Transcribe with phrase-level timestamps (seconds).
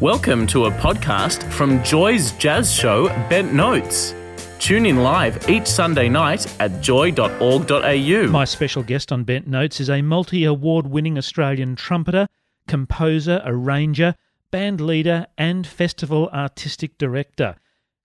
[0.00, 4.14] Welcome to a podcast from Joy's jazz show, Bent Notes.
[4.58, 8.26] Tune in live each Sunday night at joy.org.au.
[8.28, 12.28] My special guest on Bent Notes is a multi award winning Australian trumpeter,
[12.66, 14.14] composer, arranger,
[14.50, 17.56] band leader, and festival artistic director.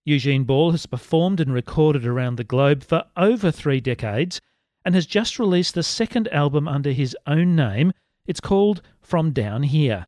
[0.04, 4.42] Eugene Ball has performed and recorded around the globe for over three decades
[4.84, 7.94] and has just released the second album under his own name.
[8.28, 10.08] It's called From Down Here.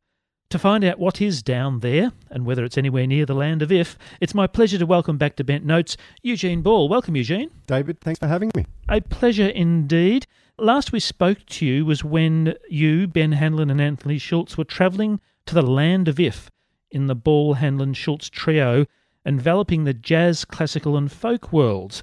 [0.50, 3.70] To find out what is down there and whether it's anywhere near the land of
[3.70, 6.88] if, it's my pleasure to welcome back to Bent Notes Eugene Ball.
[6.88, 7.50] Welcome, Eugene.
[7.66, 8.64] David, thanks for having me.
[8.88, 10.26] A pleasure indeed.
[10.56, 15.20] Last we spoke to you was when you, Ben Hanlon, and Anthony Schulz were travelling
[15.44, 16.50] to the land of if
[16.90, 18.86] in the Ball Hanlon Schulz trio,
[19.26, 22.02] enveloping the jazz, classical, and folk worlds.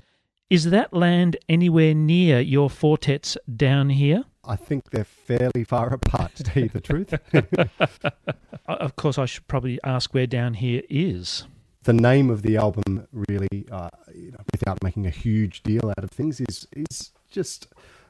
[0.52, 4.24] Is that land anywhere near your fortets down here?
[4.48, 7.14] I think they're fairly far apart, to tell you the truth.
[8.68, 11.46] of course, I should probably ask where down here is.
[11.84, 16.04] The name of the album, really, uh, you know, without making a huge deal out
[16.04, 17.68] of things, is is just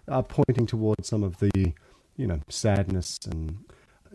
[0.07, 1.73] uh, pointing towards some of the,
[2.15, 3.57] you know, sadness and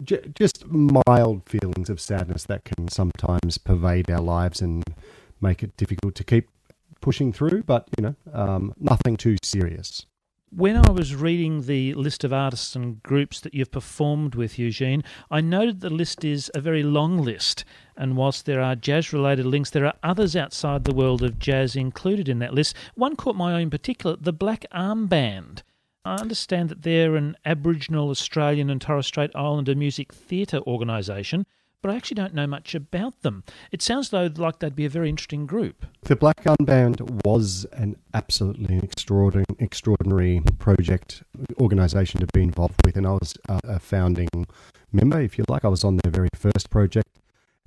[0.02, 4.82] j- just mild feelings of sadness that can sometimes pervade our lives and
[5.42, 6.48] make it difficult to keep
[7.02, 7.62] pushing through.
[7.64, 10.06] But you know, um, nothing too serious.
[10.52, 15.04] When I was reading the list of artists and groups that you've performed with, Eugene,
[15.30, 17.64] I noted the list is a very long list.
[17.96, 21.76] And whilst there are jazz related links, there are others outside the world of jazz
[21.76, 22.74] included in that list.
[22.96, 25.62] One caught my eye in particular the Black Arm Band.
[26.04, 31.46] I understand that they're an Aboriginal Australian and Torres Strait Islander music theatre organisation
[31.82, 33.44] but I actually don't know much about them.
[33.72, 35.86] It sounds though like they'd be a very interesting group.
[36.02, 41.22] The Black Arm Band was an absolutely extraordinary, extraordinary project
[41.60, 44.28] organisation to be involved with, and I was uh, a founding
[44.92, 45.64] member, if you like.
[45.64, 47.18] I was on their very first project,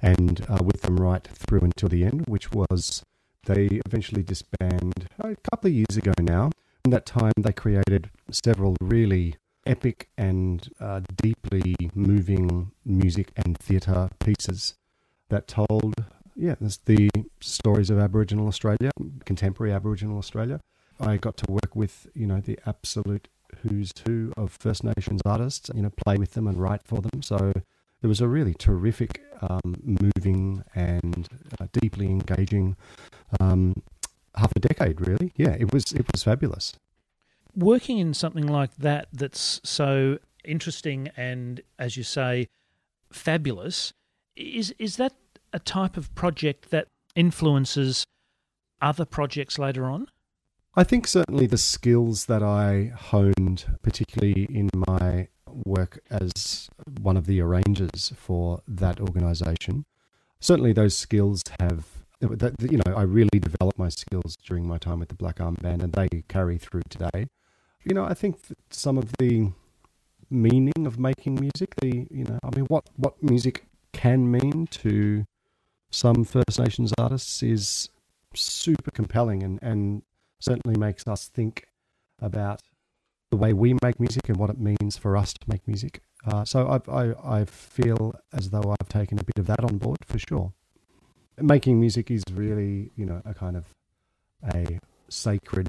[0.01, 3.03] and uh, with them right through until the end, which was
[3.45, 6.49] they eventually disbanded a couple of years ago now.
[6.85, 14.09] In that time, they created several really epic and uh, deeply moving music and theatre
[14.19, 14.75] pieces
[15.29, 15.95] that told,
[16.35, 17.09] yeah, the
[17.41, 18.91] stories of Aboriginal Australia,
[19.25, 20.59] contemporary Aboriginal Australia.
[20.99, 23.27] I got to work with, you know, the absolute
[23.61, 27.21] who's who of First Nations artists, you know, play with them and write for them.
[27.21, 27.53] So
[28.01, 31.27] it was a really terrific, um, moving and
[31.59, 32.75] uh, deeply engaging
[33.39, 33.81] um,
[34.35, 35.33] half a decade, really.
[35.35, 36.73] Yeah, it was it was fabulous
[37.55, 42.47] working in something like that that's so interesting and, as you say,
[43.11, 43.93] fabulous,
[44.35, 45.13] is is that
[45.51, 48.05] a type of project that influences
[48.81, 50.07] other projects later on?
[50.75, 56.67] I think certainly the skills that I honed, particularly in my work as
[56.99, 59.85] one of the arrangers for that organisation,
[60.39, 61.85] certainly those skills have.
[62.21, 65.83] You know, I really developed my skills during my time with the Black Arm Band,
[65.83, 67.27] and they carry through today
[67.83, 68.37] you know, I think
[68.69, 69.51] some of the
[70.29, 75.25] meaning of making music, the you know, I mean, what what music can mean to
[75.91, 77.89] some First Nations artists is
[78.33, 80.01] super compelling and and
[80.39, 81.67] certainly makes us think
[82.19, 82.61] about
[83.31, 86.01] the way we make music and what it means for us to make music.
[86.25, 89.77] Uh, so I, I I feel as though I've taken a bit of that on
[89.77, 90.53] board for sure.
[91.39, 93.65] Making music is really you know a kind of
[94.43, 94.79] a
[95.09, 95.67] sacred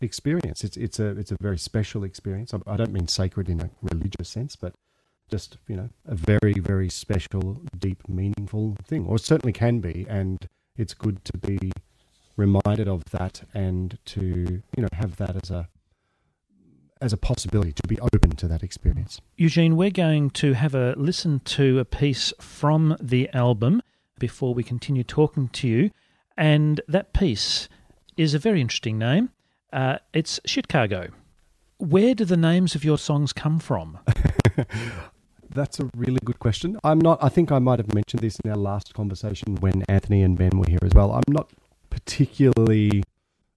[0.00, 0.64] experience.
[0.64, 2.52] It's it's a it's a very special experience.
[2.54, 4.74] I, I don't mean sacred in a religious sense, but
[5.30, 10.06] just you know a very very special, deep, meaningful thing, or certainly can be.
[10.08, 10.46] And
[10.76, 11.72] it's good to be
[12.36, 15.68] reminded of that and to you know have that as a
[17.00, 19.20] as a possibility to be open to that experience.
[19.36, 23.82] Eugene, we're going to have a listen to a piece from the album
[24.18, 25.90] before we continue talking to you,
[26.36, 27.68] and that piece
[28.16, 29.30] is a very interesting name.
[29.74, 31.08] Uh, it's Chicago.
[31.78, 33.98] Where do the names of your songs come from?
[35.50, 36.78] That's a really good question.
[36.84, 40.22] I'm not, I think I might have mentioned this in our last conversation when Anthony
[40.22, 41.10] and Ben were here as well.
[41.10, 41.50] I'm not
[41.90, 43.02] particularly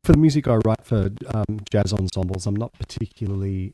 [0.03, 3.73] for the music I write for um, jazz ensembles, I'm not particularly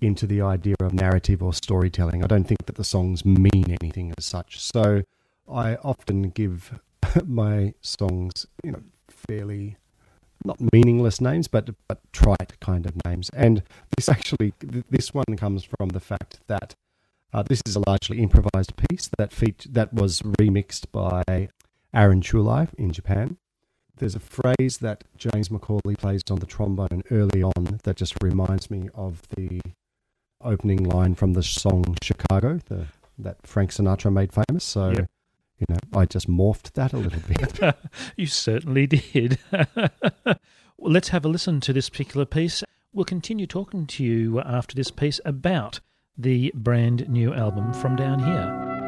[0.00, 2.24] into the idea of narrative or storytelling.
[2.24, 4.58] I don't think that the songs mean anything as such.
[4.58, 5.02] So
[5.52, 6.80] I often give
[7.26, 9.76] my songs, you know, fairly
[10.44, 13.30] not meaningless names, but but trite kind of names.
[13.30, 13.62] And
[13.96, 14.54] this actually,
[14.90, 16.74] this one comes from the fact that
[17.32, 21.48] uh, this is a largely improvised piece that feat- that was remixed by
[21.92, 23.38] Aaron Choulai in Japan.
[23.96, 28.70] There's a phrase that James Macaulay plays on the trombone early on that just reminds
[28.70, 29.60] me of the
[30.40, 32.86] opening line from the song Chicago, the,
[33.18, 34.64] that Frank Sinatra made famous.
[34.64, 35.10] So, yep.
[35.58, 37.76] You know, I just morphed that a little bit.
[38.16, 39.38] you certainly did.
[39.52, 40.36] well,
[40.78, 42.62] let's have a listen to this particular piece.
[42.92, 45.80] We'll continue talking to you after this piece about
[46.16, 48.83] the brand new album from down here.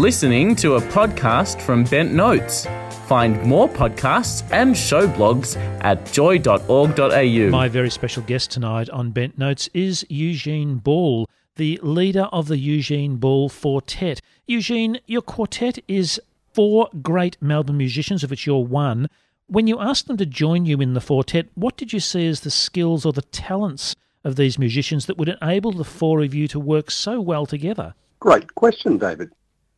[0.00, 2.66] Listening to a podcast from Bent Notes.
[3.06, 7.50] Find more podcasts and show blogs at joy.org.au.
[7.50, 12.56] My very special guest tonight on Bent Notes is Eugene Ball, the leader of the
[12.56, 14.22] Eugene Ball Quartet.
[14.46, 16.18] Eugene, your quartet is
[16.54, 19.06] four great Melbourne musicians, of which you're one.
[19.48, 22.40] When you asked them to join you in the quartet, what did you see as
[22.40, 23.94] the skills or the talents
[24.24, 27.92] of these musicians that would enable the four of you to work so well together?
[28.18, 29.30] Great question, David.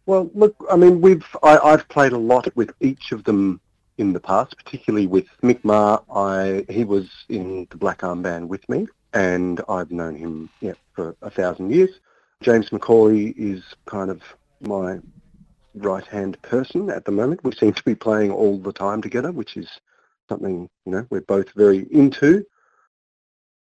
[0.07, 3.61] Well, look, I mean, we've I, have played a lot with each of them
[3.99, 6.03] in the past, particularly with Mick Meagher.
[6.13, 10.75] I he was in the Black Arm Band with me, and I've known him yeah,
[10.95, 11.91] for a thousand years.
[12.43, 14.21] James Macaulay is kind of
[14.61, 14.99] my
[15.75, 17.45] right-hand person at the moment.
[17.45, 19.69] We seem to be playing all the time together, which is
[20.29, 22.45] something you know we're both very into.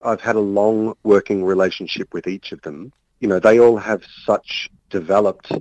[0.03, 2.93] I've had a long working relationship with each of them.
[3.21, 5.53] You know, they all have such developed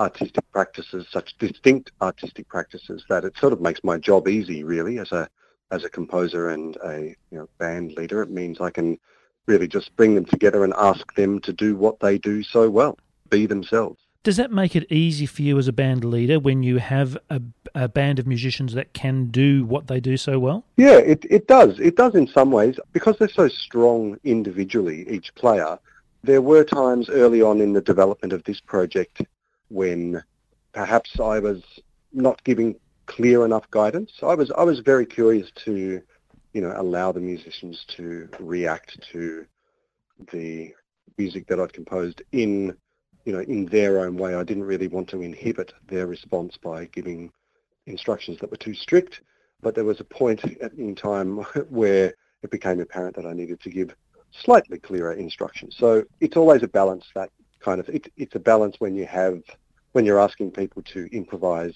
[0.00, 4.98] artistic practices, such distinct artistic practices, that it sort of makes my job easy, really,
[4.98, 5.28] as a
[5.70, 8.22] as a composer and a you know, band leader.
[8.22, 8.98] It means I can
[9.46, 12.98] really just bring them together and ask them to do what they do so well,
[13.28, 14.00] be themselves.
[14.22, 17.40] Does that make it easy for you as a band leader when you have a,
[17.74, 20.64] a band of musicians that can do what they do so well?
[20.76, 21.78] Yeah, it, it does.
[21.78, 22.78] It does in some ways.
[22.92, 25.78] Because they're so strong individually, each player,
[26.22, 29.22] there were times early on in the development of this project
[29.70, 30.22] when
[30.72, 31.62] perhaps I was
[32.12, 32.76] not giving
[33.06, 34.12] clear enough guidance.
[34.22, 36.02] I was I was very curious to,
[36.52, 39.46] you know, allow the musicians to react to
[40.32, 40.74] the
[41.16, 42.76] music that I'd composed in,
[43.24, 44.34] you know, in their own way.
[44.34, 47.30] I didn't really want to inhibit their response by giving
[47.86, 49.22] instructions that were too strict.
[49.62, 50.42] But there was a point
[50.76, 51.38] in time
[51.68, 53.94] where it became apparent that I needed to give
[54.32, 55.76] slightly clearer instructions.
[55.78, 59.42] So it's always a balance that kind of it, it's a balance when you have
[59.92, 61.74] when you're asking people to improvise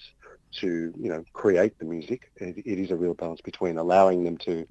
[0.51, 4.37] to you know create the music it, it is a real balance between allowing them
[4.37, 4.65] to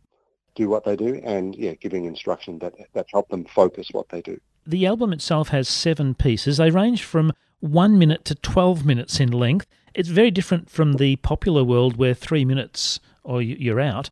[0.54, 4.22] do what they do and yeah giving instruction that that help them focus what they
[4.22, 4.38] do.
[4.66, 6.56] The album itself has seven pieces.
[6.56, 9.66] They range from 1 minute to 12 minutes in length.
[9.94, 14.10] It's very different from the popular world where 3 minutes or you're out.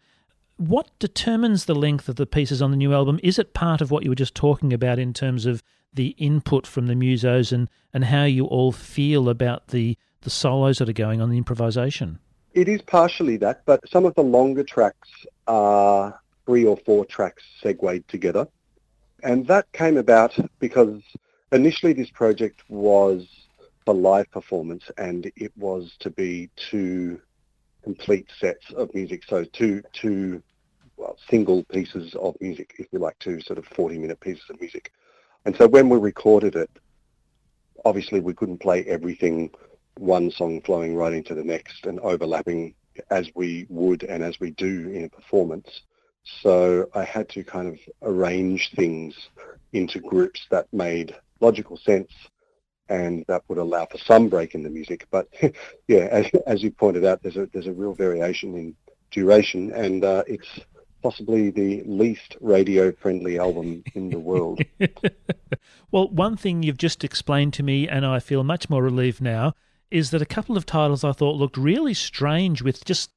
[0.59, 3.19] What determines the length of the pieces on the new album?
[3.23, 6.67] Is it part of what you were just talking about in terms of the input
[6.67, 10.95] from the musos and, and how you all feel about the, the solos that are
[10.95, 12.19] going on, the improvisation?
[12.55, 15.09] It is partially that, but some of the longer tracks
[15.47, 18.47] are three or four tracks segued together.
[19.23, 21.01] And that came about because
[21.53, 23.27] initially this project was
[23.85, 27.21] for live performance and it was to be two
[27.83, 29.23] complete sets of music.
[29.29, 30.43] So two, two
[30.97, 34.61] well, single pieces of music, if you like, two sort of 40 minute pieces of
[34.61, 34.93] music.
[35.45, 36.71] And so when we recorded it,
[37.85, 39.51] obviously we couldn't play everything
[39.99, 42.75] one song flowing right into the next and overlapping
[43.11, 45.83] as we would and as we do in a performance.
[46.43, 49.15] So I had to kind of arrange things
[49.73, 52.11] into groups that made logical sense
[52.89, 55.07] and that would allow for some break in the music.
[55.11, 55.29] But
[55.89, 58.77] yeah, as, as you pointed out, there's a there's a real variation in
[59.11, 60.49] duration, and uh, it's
[61.03, 64.61] possibly the least radio-friendly album in the world.
[65.91, 69.55] well, one thing you've just explained to me, and I feel much more relieved now,
[69.91, 73.11] is that a couple of titles I thought looked really strange with just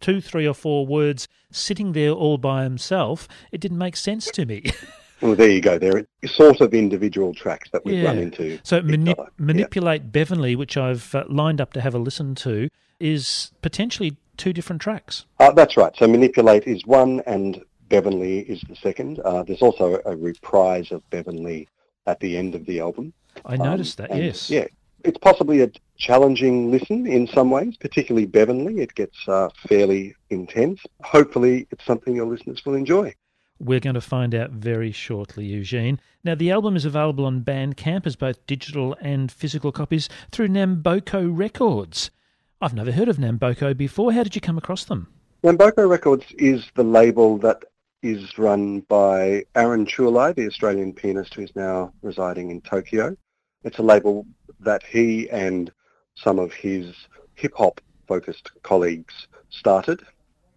[0.00, 3.28] two, three, or four words sitting there all by himself.
[3.52, 4.64] It didn't make sense to me.
[5.20, 5.80] Well, there you go.
[5.80, 8.04] They're sort of individual tracks that we Yeah.
[8.04, 8.60] run into.
[8.62, 9.22] So mani- other.
[9.24, 9.44] Yeah.
[9.44, 12.68] manipulate Bevanley, which I've uh, lined up to have a listen to,
[13.00, 15.26] is potentially two different tracks.
[15.38, 15.94] Uh, that's right.
[15.96, 19.18] So Manipulate is one and Bevanley is the second.
[19.20, 21.68] Uh, there's also a reprise of Bevanley
[22.06, 23.12] at the end of the album.
[23.44, 24.10] I Um, noticed that.
[24.10, 24.48] and, Yes.
[24.50, 24.66] Yeah.
[25.04, 28.80] It's possibly a challenging listen in some ways, particularly Bevanley.
[28.80, 30.80] It gets uh, fairly intense.
[31.02, 33.14] Hopefully it's something your listeners will enjoy.
[33.60, 36.00] We're going to find out very shortly, Eugene.
[36.24, 41.28] Now, the album is available on Bandcamp as both digital and physical copies through Namboko
[41.36, 42.10] Records.
[42.60, 44.12] I've never heard of Namboko before.
[44.12, 45.06] How did you come across them?
[45.44, 47.62] Namboko Records is the label that
[48.02, 53.16] is run by Aaron Choulai, the Australian pianist who is now residing in Tokyo.
[53.62, 54.26] It's a label
[54.58, 55.70] that he and
[56.16, 56.96] some of his
[57.36, 60.02] hip-hop focused colleagues started.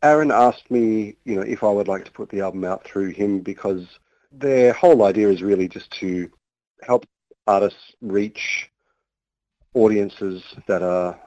[0.02, 3.10] Aaron asked me, you know, if I would like to put the album out through
[3.10, 3.86] him because
[4.32, 6.32] their whole idea is really just to
[6.82, 7.06] help
[7.46, 8.72] artists reach
[9.76, 11.20] audiences that are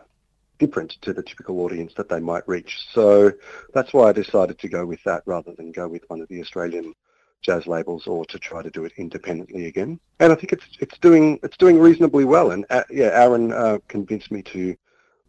[0.58, 2.86] different to the typical audience that they might reach.
[2.92, 3.32] So
[3.72, 6.40] that's why I decided to go with that rather than go with one of the
[6.40, 6.94] Australian
[7.42, 10.00] jazz labels or to try to do it independently again.
[10.20, 12.52] And I think it's it's doing it's doing reasonably well.
[12.52, 14.74] And uh, yeah, Aaron uh, convinced me to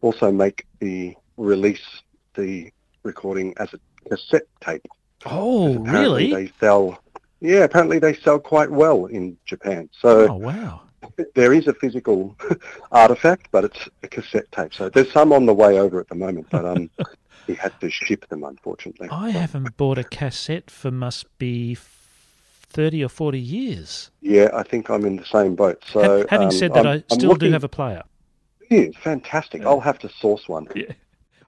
[0.02, 2.02] also make the release
[2.36, 2.72] the
[3.04, 3.80] recording as a
[4.10, 4.86] cassette tape.
[5.26, 6.32] Oh, really?
[6.32, 7.02] They sell.
[7.42, 9.90] Yeah, apparently they sell quite well in Japan.
[10.00, 10.82] So Oh, wow.
[11.36, 12.36] There is a physical
[12.92, 14.74] artifact, but it's a cassette tape.
[14.74, 16.90] So there's some on the way over at the moment, but um,
[17.48, 19.10] he had to ship them, unfortunately.
[19.12, 24.12] I haven't bought a cassette for must be 30 or 40 years.
[24.22, 25.82] Yeah, I think I'm in the same boat.
[25.88, 28.04] Ha- So having um, said that, I'm- I still do have a player.
[28.70, 29.64] Yeah, fantastic.
[29.66, 30.68] I'll have to source one.
[30.76, 30.92] Yeah.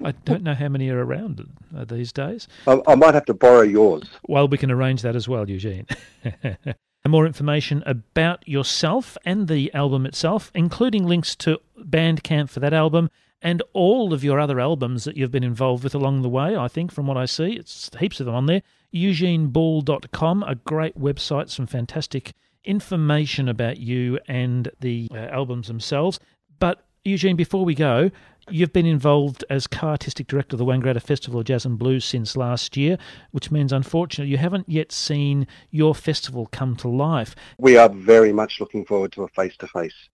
[0.03, 1.43] I don't know how many are around
[1.75, 2.47] uh, these days.
[2.67, 4.03] I, I might have to borrow yours.
[4.27, 5.87] Well, we can arrange that as well, Eugene.
[7.07, 13.09] More information about yourself and the album itself, including links to Bandcamp for that album
[13.41, 16.67] and all of your other albums that you've been involved with along the way, I
[16.67, 17.53] think, from what I see.
[17.53, 18.63] It's heaps of them on there.
[18.93, 22.33] EugeneBall.com, a great website, some fantastic
[22.65, 26.19] information about you and the uh, albums themselves.
[26.59, 28.11] But, Eugene, before we go,
[28.49, 32.37] You've been involved as co-artistic director of the Wangaratta Festival of Jazz and Blues since
[32.37, 32.97] last year,
[33.31, 37.35] which means, unfortunately, you haven't yet seen your festival come to life.
[37.57, 40.09] We are very much looking forward to a face-to-face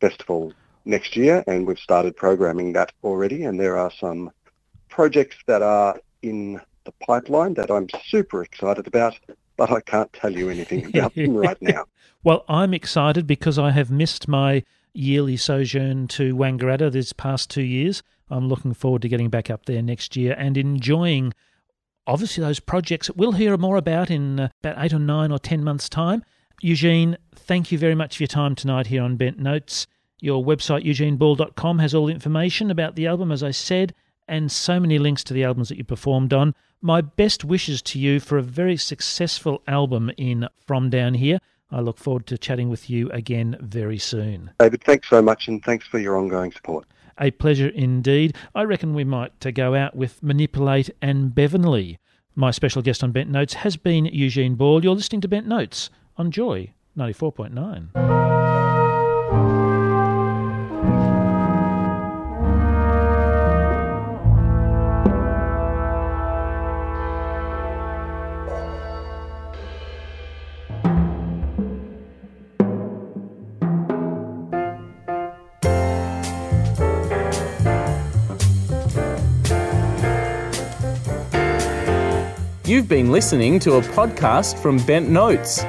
[0.00, 0.52] festival
[0.84, 3.42] next year, and we've started programming that already.
[3.42, 4.30] And there are some
[4.88, 9.18] projects that are in the pipeline that I'm super excited about,
[9.56, 11.86] but I can't tell you anything about them right now.
[12.22, 14.62] Well, I'm excited because I have missed my
[14.94, 18.02] yearly sojourn to Wangaratta this past two years.
[18.30, 21.34] I'm looking forward to getting back up there next year and enjoying,
[22.06, 25.62] obviously, those projects that we'll hear more about in about eight or nine or ten
[25.62, 26.24] months' time.
[26.60, 29.86] Eugene, thank you very much for your time tonight here on Bent Notes.
[30.20, 33.92] Your website, eugeneball.com, has all the information about the album, as I said,
[34.28, 36.54] and so many links to the albums that you performed on.
[36.80, 41.38] My best wishes to you for a very successful album in From Down Here.
[41.72, 44.50] I look forward to chatting with you again very soon.
[44.60, 46.86] David, thanks so much, and thanks for your ongoing support.
[47.18, 48.36] A pleasure indeed.
[48.54, 51.98] I reckon we might uh, go out with Manipulate and Bevanley.
[52.34, 54.82] My special guest on Bent Notes has been Eugene Ball.
[54.82, 58.21] You're listening to Bent Notes on Joy 94.9.
[82.64, 85.64] You've been listening to a podcast from Bent Notes.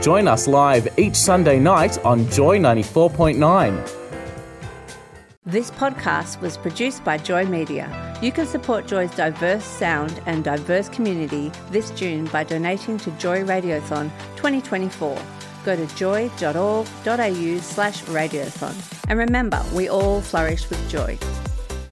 [0.00, 3.90] Join us live each Sunday night on Joy 94.9.
[5.44, 8.16] This podcast was produced by Joy Media.
[8.22, 13.42] You can support Joy's diverse sound and diverse community this June by donating to Joy
[13.42, 15.18] Radiothon 2024.
[15.64, 19.00] Go to joy.org.au slash radiothon.
[19.08, 21.18] And remember, we all flourish with joy.